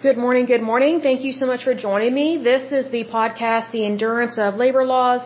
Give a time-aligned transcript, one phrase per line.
[0.00, 1.00] Good morning, good morning.
[1.00, 2.40] Thank you so much for joining me.
[2.40, 5.22] This is the podcast, The Endurance of Labor Laws.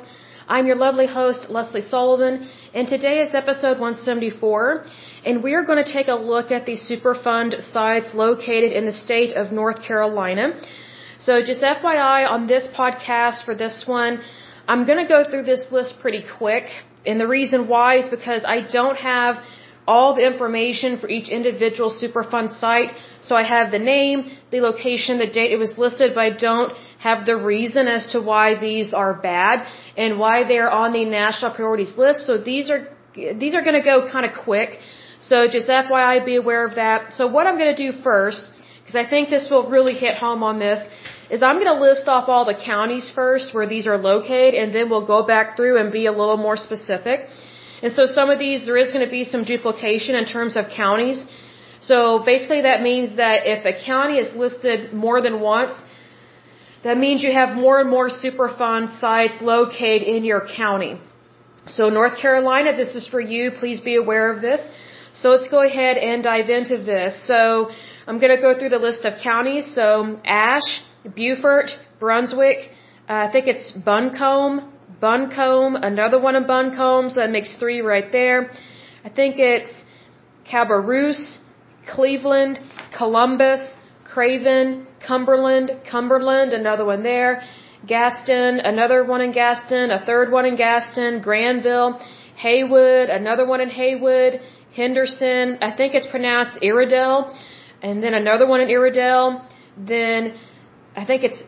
[0.48, 4.87] I'm your lovely host, Lesley Sullivan, and today is episode 174,
[5.26, 8.93] and we are going to take a look at the Superfund sites located in the
[8.93, 10.59] state of North Carolina.
[11.18, 14.23] So just FYI on this podcast for this one,
[14.66, 16.64] I'm going to go through this list pretty quick,
[17.04, 19.36] and the reason why is because I don't have
[19.87, 22.91] all the information for each individual Superfund site.
[23.23, 26.73] So I have the name, the location, the date it was listed, but I don't
[26.98, 29.66] have the reason as to why these are bad
[29.97, 32.27] and why they're on the national priorities list.
[32.27, 34.79] So these are these are going to go kind of quick.
[35.20, 37.12] So just FYI, be aware of that.
[37.12, 38.48] So what I'm going to do first,
[38.80, 40.80] because I think this will really hit home on this,
[41.30, 44.75] is I'm going to list off all the counties first where these are located, and
[44.75, 47.28] then we'll go back through and be a little more specific.
[47.82, 50.66] And so some of these, there is going to be some duplication in terms of
[50.82, 51.24] counties.
[51.80, 55.74] So basically that means that if a county is listed more than once,
[56.84, 61.00] that means you have more and more Superfund sites located in your county.
[61.66, 63.52] So North Carolina, this is for you.
[63.52, 64.61] Please be aware of this.
[65.14, 67.27] So let's go ahead and dive into this.
[67.27, 67.70] So
[68.06, 69.72] I'm going to go through the list of counties.
[69.74, 70.83] So Ashe,
[71.17, 72.70] Beaufort, Brunswick,
[73.08, 74.72] uh, I think it's Buncombe,
[75.03, 78.39] Buncombe, another one in Buncombe, so that makes three right there.
[79.05, 79.72] I think it's
[80.50, 81.39] Cabarrus,
[81.95, 82.61] Cleveland,
[82.97, 83.62] Columbus,
[84.05, 87.42] Craven, Cumberland, Cumberland, another one there.
[87.84, 91.98] Gaston, another one in Gaston, a third one in Gaston, Granville,
[92.36, 94.41] Haywood, another one in Haywood,
[94.77, 97.36] Henderson, I think it's pronounced Iredell,
[97.83, 99.45] and then another one in Iredell,
[99.77, 100.34] then
[100.95, 101.42] I think it's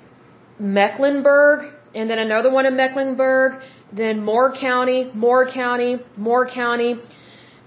[0.59, 7.01] Mecklenburg, and then another one in Mecklenburg, then Moore County, Moore County, Moore County,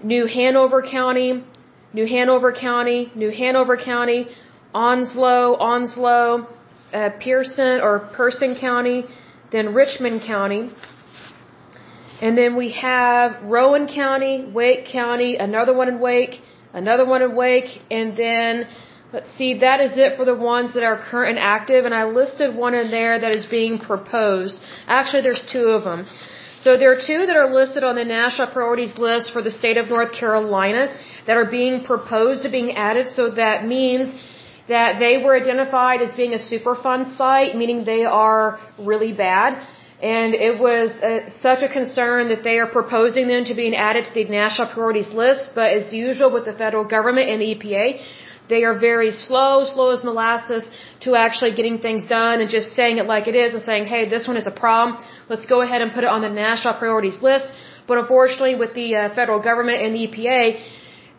[0.02, 1.44] New Hanover County,
[1.92, 4.28] New Hanover County, New Hanover County,
[4.74, 6.46] Onslow, Onslow,
[6.92, 9.04] uh, Pearson or Person County,
[9.50, 10.70] then Richmond County.
[12.20, 16.40] And then we have Rowan County, Wake County, another one in Wake,
[16.72, 18.66] another one in Wake, and then
[19.10, 22.04] Let's see, that is it for the ones that are current and active, and I
[22.04, 24.60] listed one in there that is being proposed.
[24.86, 26.06] Actually, there's two of them.
[26.58, 29.78] So there are two that are listed on the national priorities list for the state
[29.78, 30.92] of North Carolina
[31.26, 33.08] that are being proposed to being added.
[33.08, 34.12] So that means
[34.68, 39.66] that they were identified as being a Superfund site, meaning they are really bad.
[40.02, 44.04] And it was uh, such a concern that they are proposing them to being added
[44.04, 45.52] to the national priorities list.
[45.54, 48.00] But as usual with the federal government and the EPA,
[48.48, 50.68] they are very slow, slow as molasses
[51.04, 54.08] to actually getting things done and just saying it like it is and saying, hey,
[54.08, 55.02] this one is a problem.
[55.28, 57.46] Let's go ahead and put it on the national priorities list.
[57.86, 60.42] But unfortunately, with the uh, federal government and the EPA,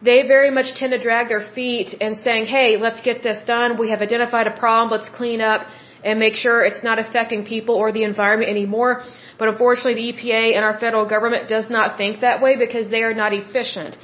[0.01, 3.77] they very much tend to drag their feet and saying, hey, let's get this done.
[3.77, 4.91] We have identified a problem.
[4.97, 5.67] Let's clean up
[6.03, 9.03] and make sure it's not affecting people or the environment anymore.
[9.37, 13.03] But unfortunately, the EPA and our federal government does not think that way because they
[13.03, 13.97] are not efficient.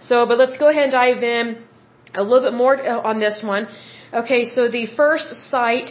[0.00, 1.64] So, but let's go ahead and dive in
[2.16, 3.68] a little bit more uh, on this one.
[4.12, 5.90] Okay, so the first site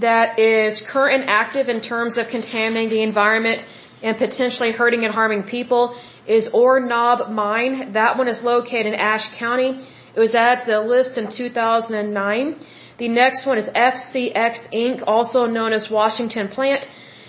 [0.00, 3.60] that is current and active in terms of contaminating the environment
[4.02, 5.82] and potentially hurting and harming people
[6.26, 7.92] is Ore Knob Mine.
[7.92, 9.70] That one is located in Ashe County.
[10.16, 12.56] It was added to the list in 2009.
[12.98, 16.86] The next one is FCX Inc., also known as Washington Plant.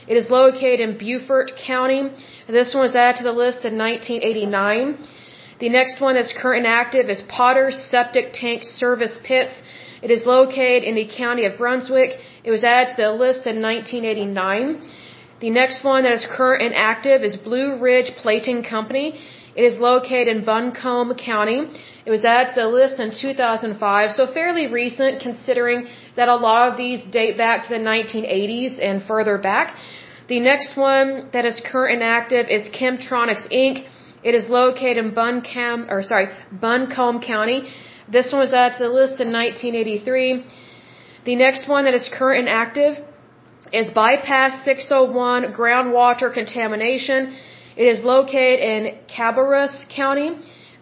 [0.07, 2.01] It is located in Beaufort County.
[2.47, 4.99] This one was added to the list in 1989.
[5.57, 9.61] The next one that's current and active is Potter's Septic Tank Service Pits.
[10.01, 12.19] It is located in the county of Brunswick.
[12.43, 14.81] It was added to the list in 1989.
[15.39, 19.17] The next one that is current and active is Blue Ridge Plating Company.
[19.55, 21.59] It is located in Buncombe County.
[22.05, 26.69] It was added to the list in 2005, so fairly recent considering that a lot
[26.69, 29.77] of these date back to the 1980s and further back.
[30.27, 33.85] The next one that is current and active is Chemtronics Inc.
[34.29, 36.27] It is located in Buncombe, or sorry,
[36.65, 37.59] Buncombe County.
[38.15, 40.45] This one was added to the list in 1983.
[41.29, 42.93] The next one that is current and active
[43.71, 47.35] is Bypass 601 groundwater contamination.
[47.83, 48.81] It is located in
[49.15, 50.29] Cabarrus County.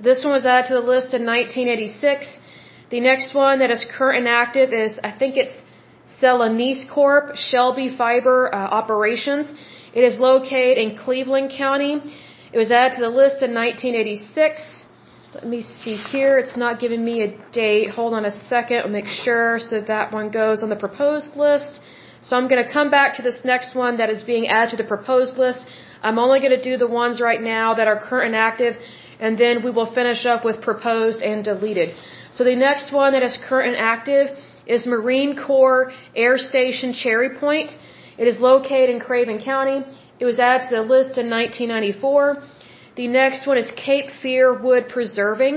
[0.07, 2.39] This one was added to the list in 1986.
[2.95, 5.57] The next one that is current and active is, I think it's
[6.21, 7.35] Celanese Corp.
[7.35, 9.51] Shelby Fiber uh, Operations.
[9.93, 11.93] It is located in Cleveland County.
[12.53, 14.85] It was added to the list in 1986.
[15.33, 16.37] Let me see here.
[16.37, 17.89] It's not giving me a date.
[17.89, 18.77] Hold on a second.
[18.81, 21.81] I'll make sure so that one goes on the proposed list.
[22.21, 24.77] So I'm going to come back to this next one that is being added to
[24.83, 25.65] the proposed list.
[26.03, 28.77] I'm only going to do the ones right now that are current and active,
[29.19, 31.95] and then we will finish up with proposed and deleted.
[32.33, 34.27] So the next one that is current and active
[34.67, 37.71] is Marine Corps Air Station Cherry Point.
[38.15, 39.79] It is located in Craven County.
[40.19, 42.43] It was added to the list in 1994.
[42.95, 45.55] The next one is Cape Fear Wood Preserving.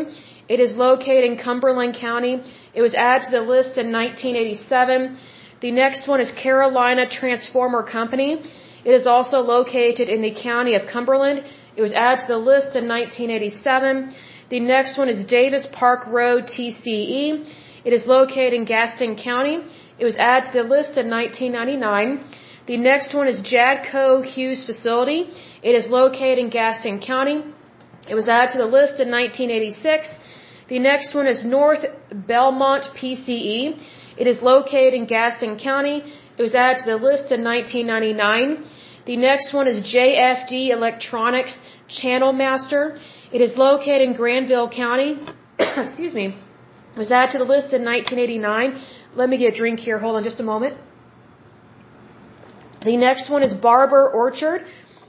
[0.49, 2.35] It is located in Cumberland County.
[2.75, 5.19] It was added to the list in 1987.
[5.61, 8.31] The next one is Carolina Transformer Company.
[8.85, 11.44] It is also located in the county of Cumberland.
[11.76, 14.14] It was added to the list in 1987.
[14.49, 17.50] The next one is Davis Park Road TCE.
[17.85, 19.56] It is located in Gaston County.
[19.99, 22.25] It was added to the list in 1999.
[22.67, 25.21] The next one is Jadco Hughes Facility.
[25.63, 27.45] It is located in Gaston County.
[28.11, 30.09] It was added to the list in 1986.
[30.69, 33.79] The next one is North Belmont PCE.
[34.17, 35.99] It is located in Gaston County.
[36.39, 38.65] It was added to the list in 1999.
[39.07, 42.99] The next one is JFD Electronics Channel Master.
[43.33, 45.11] It is located in Granville County.
[45.59, 46.27] Excuse me.
[46.95, 48.83] It was added to the list in 1989.
[49.15, 50.01] Let me get a drink here.
[50.01, 50.77] Hold on just a moment.
[52.84, 54.64] The next one is Barber Orchard.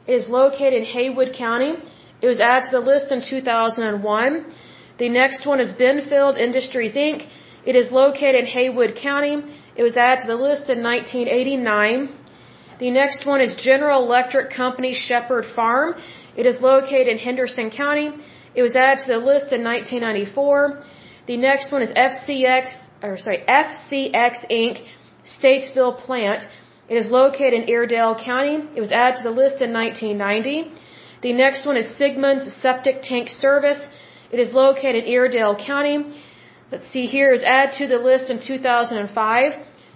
[0.07, 1.73] It is located in Haywood County.
[2.21, 4.45] It was added to the list in 2001.
[4.97, 7.27] The next one is Benfield Industries Inc.
[7.65, 9.43] It is located in Haywood County.
[9.75, 12.09] It was added to the list in 1989.
[12.79, 15.95] The next one is General Electric Company Shepherd Farm.
[16.35, 18.09] It is located in Henderson County.
[18.55, 20.83] It was added to the list in 1994.
[21.27, 22.65] The next one is FCX,
[23.03, 24.83] or sorry, FCX Inc.
[25.25, 26.43] Statesville Plant.
[26.89, 28.57] It is located in Iredell County.
[28.75, 30.71] It was added to the list in 1990.
[31.21, 33.81] The next one is Sigmon's Septic Tank Service.
[34.31, 35.97] It is located in Iredell County.
[36.71, 39.53] Let's see here is added to the list in 2005.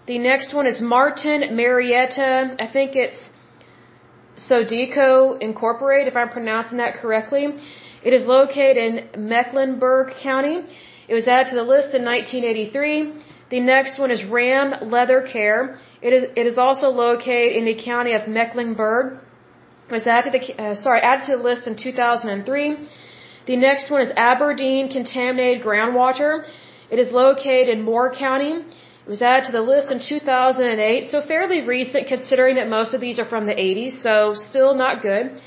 [0.08, 2.56] The next one is Martin Marietta.
[2.60, 3.30] I think it's
[4.36, 7.46] Sodico Incorporated, if I'm pronouncing that correctly.
[8.04, 10.64] It is located in Mecklenburg County.
[11.08, 13.14] It was added to the list in 1983.
[13.52, 15.78] The next one is Ram Leather Care.
[16.02, 19.20] It is, it is also located in the county of Mecklenburg.
[19.90, 22.78] It was added to the, uh, sorry, added to the list in 2003.
[23.48, 26.46] The next one is Aberdeen Contaminated Groundwater.
[26.90, 28.54] It is located in Moore County.
[29.06, 33.02] It was added to the list in 2008, so fairly recent considering that most of
[33.02, 35.42] these are from the 80s, so still not good.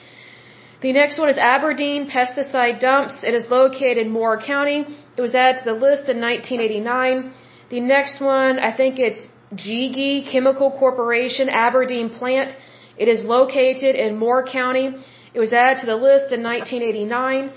[0.82, 3.16] The next one is Aberdeen Pesticide Dumps.
[3.22, 4.80] It is located in Moore County.
[5.16, 7.32] It was added to the list in 1989.
[7.74, 9.22] The next one, I think it's
[9.62, 12.50] GE Chemical Corporation Aberdeen Plant.
[12.96, 14.86] It is located in Moore County.
[15.36, 17.50] It was added to the list in 1989.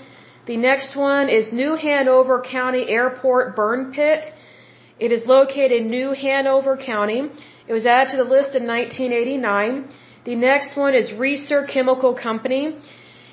[0.50, 4.24] The next one is New Hanover County Airport Burn Pit.
[4.98, 7.20] It is located in New Hanover County.
[7.68, 9.84] It was added to the list in 1989.
[10.24, 12.64] The next one is Reasor Chemical Company.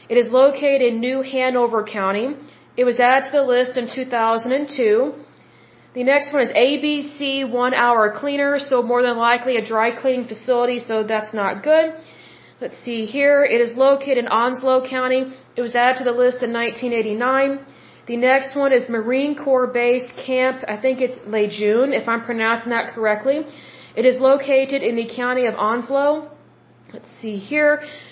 [0.07, 2.27] It is located in New Hanover County.
[2.77, 5.24] It was added to the list in 2002.
[5.95, 10.27] The next one is ABC One Hour Cleaner, so more than likely a dry cleaning
[10.27, 11.85] facility, so that's not good.
[12.59, 13.45] Let's see here.
[13.45, 15.21] It is located in Onslow County.
[15.55, 17.59] It was added to the list in 1989.
[18.07, 22.71] The next one is Marine Corps Base Camp, I think it's Lejeune, if I'm pronouncing
[22.71, 23.37] that correctly.
[23.95, 26.29] It is located in the county of Onslow.
[26.91, 27.71] Let's see here.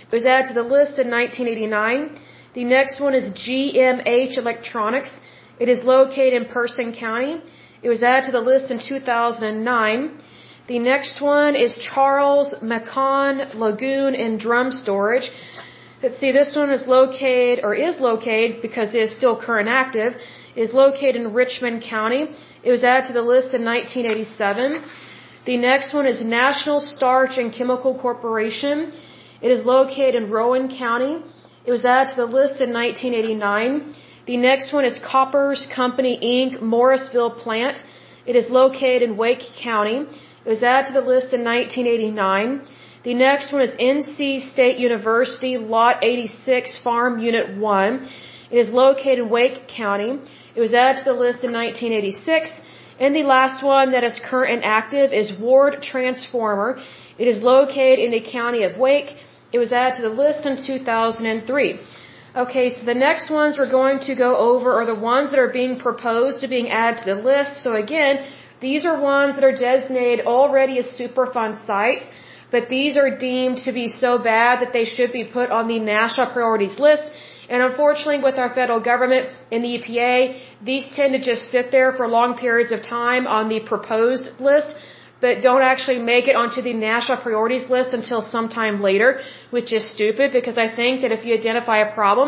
[0.09, 2.18] It was added to the list in 1989.
[2.53, 5.12] The next one is GMH Electronics.
[5.59, 7.41] It is located in Person County.
[7.83, 10.17] It was added to the list in 2009.
[10.67, 15.29] The next one is Charles Macon Lagoon and Drum Storage.
[16.01, 20.15] Let's see, this one is located, or is located, because it is still current active,
[20.55, 22.24] is located in Richmond County.
[22.63, 24.81] It was added to the list in 1987.
[25.46, 28.93] The next one is National Starch and Chemical Corporation.
[29.41, 31.15] It is located in Rowan County.
[31.65, 33.93] It was added to the list in 1989.
[34.25, 36.62] The next one is Koppers Company Inc.
[36.62, 37.84] Morrisville Plant.
[38.25, 39.98] It is located in Wake County.
[40.46, 42.62] It was added to the list in 1989.
[43.03, 48.10] The next one is NC State University, Lot 86, Farm Unit 1.
[48.50, 50.12] It is located in Wake County.
[50.56, 52.62] It was added to the list in 1986.
[53.01, 56.82] And the last one that is current and active is Ward Transformer.
[57.18, 59.18] It is located in the county of Wake.
[59.51, 61.80] It was added to the list in 2003.
[62.35, 65.53] Okay, so the next ones we're going to go over are the ones that are
[65.61, 67.63] being proposed to being added to the list.
[67.63, 68.25] So again,
[68.59, 72.05] these are ones that are designated already as Superfund sites
[72.53, 75.79] but these are deemed to be so bad that they should be put on the
[75.79, 77.05] national priorities list.
[77.49, 80.17] And unfortunately, with our federal government and the EPA,
[80.69, 84.75] these tend to just sit there for long periods of time on the proposed list,
[85.24, 89.10] but don't actually make it onto the national priorities list until sometime later,
[89.56, 92.27] which is stupid because I think that if you identify a problem,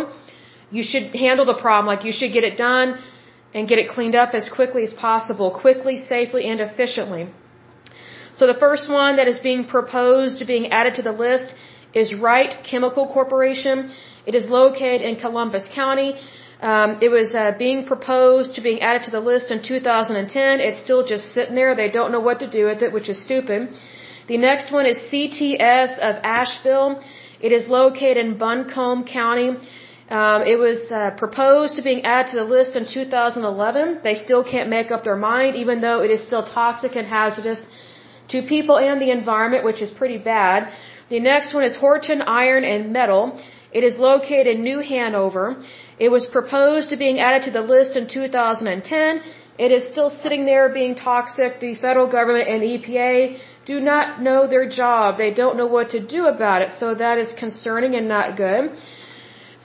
[0.78, 1.88] you should handle the problem.
[1.94, 2.88] Like you should get it done
[3.54, 7.24] and get it cleaned up as quickly as possible, quickly, safely, and efficiently.
[8.38, 11.54] So the first one that is being proposed, being added to the list,
[12.02, 13.78] is Wright Chemical Corporation.
[14.26, 16.10] It is located in Columbus County.
[16.72, 20.60] Um, it was uh, being proposed to being added to the list in 2010.
[20.68, 21.76] It's still just sitting there.
[21.76, 23.60] They don't know what to do with it, which is stupid.
[24.34, 26.90] The next one is CTS of Asheville.
[27.40, 29.50] It is located in Buncombe County.
[30.10, 34.00] Um, it was uh, proposed to being added to the list in 2011.
[34.08, 37.62] They still can't make up their mind, even though it is still toxic and hazardous
[38.30, 40.72] to people and the environment, which is pretty bad.
[41.10, 43.40] The next one is Horton Iron and Metal.
[43.78, 45.46] It is located in New Hanover.
[46.06, 49.22] It was proposed to being added to the list in 2010.
[49.66, 51.60] It is still sitting there being toxic.
[51.60, 53.16] The federal government and EPA
[53.72, 55.18] do not know their job.
[55.18, 56.72] They don't know what to do about it.
[56.80, 58.64] So that is concerning and not good.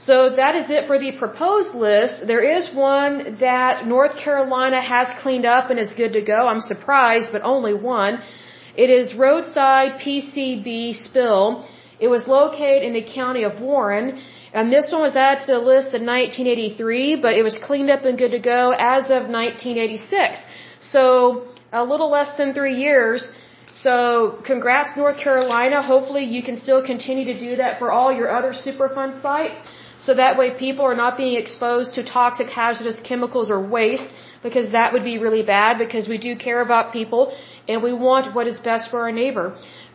[0.07, 2.26] So that is it for the proposed list.
[2.26, 6.49] There is one that North Carolina has cleaned up and is good to go.
[6.52, 8.23] I'm surprised, but only one.
[8.85, 11.43] It is roadside PCB spill.
[12.00, 14.07] It was located in the county of Warren.
[14.52, 18.04] And this one was added to the list in 1983, but it was cleaned up
[18.04, 20.40] and good to go as of 1986.
[20.80, 21.02] So
[21.73, 23.30] a little less than three years.
[23.75, 25.83] So congrats North Carolina.
[25.83, 29.57] Hopefully you can still continue to do that for all your other Superfund sites.
[30.00, 34.11] So that way people are not being exposed to toxic hazardous chemicals or waste
[34.42, 37.37] because that would be really bad because we do care about people
[37.69, 39.57] and we want what is best for our neighbor.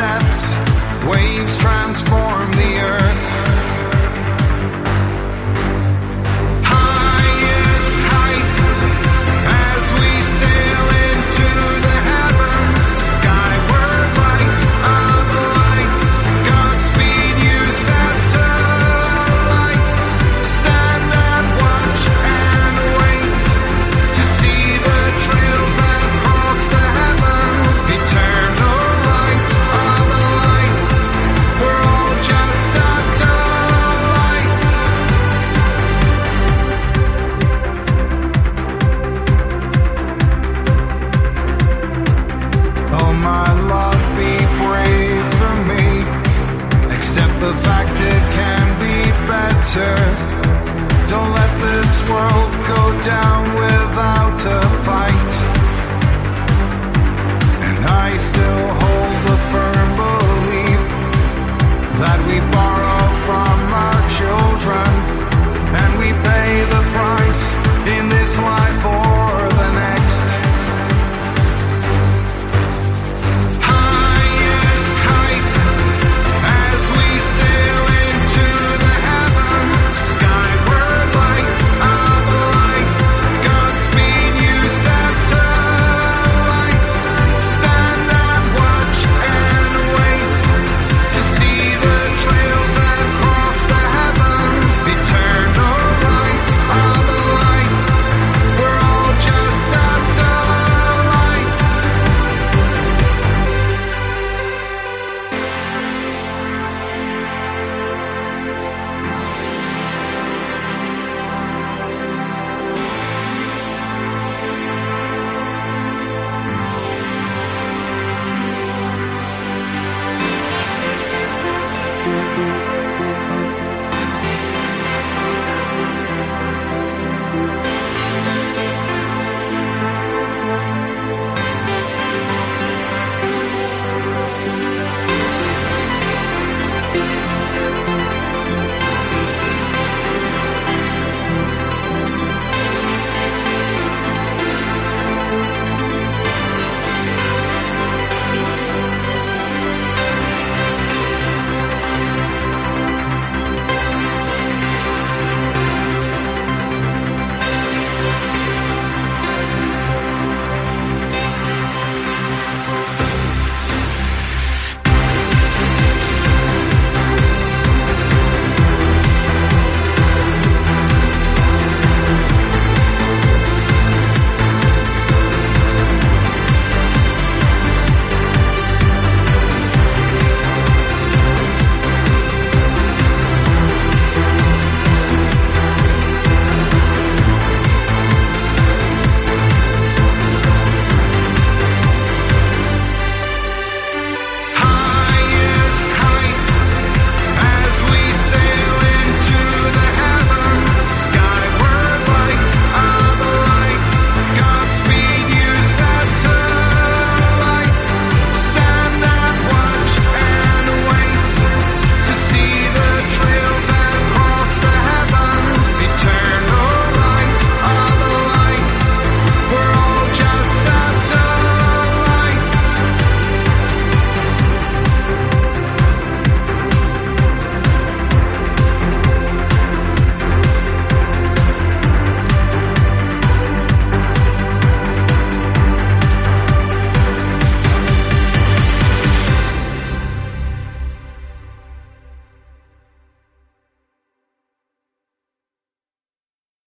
[0.00, 0.56] Steps,
[1.04, 2.99] waves transform the earth.